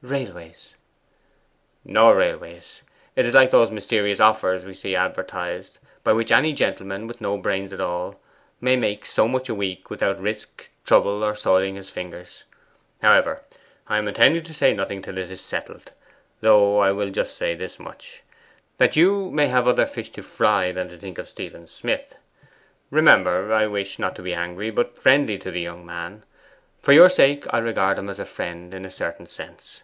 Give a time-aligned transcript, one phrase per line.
[0.00, 0.76] 'Railways?'
[1.84, 2.82] 'Nor railways.
[3.16, 7.36] It is like those mysterious offers we see advertised, by which any gentleman with no
[7.36, 8.20] brains at all
[8.60, 12.44] may make so much a week without risk, trouble, or soiling his fingers.
[13.02, 13.42] However,
[13.88, 15.90] I am intending to say nothing till it is settled,
[16.40, 18.22] though I will just say this much,
[18.76, 22.14] that you soon may have other fish to fry than to think of Stephen Smith.
[22.90, 26.22] Remember, I wish, not to be angry, but friendly, to the young man;
[26.78, 29.82] for your sake I'll regard him as a friend in a certain sense.